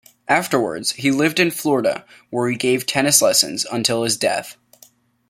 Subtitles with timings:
[0.27, 4.57] Afterwards, he lived in Florida, where he gave tennis lessons until his death.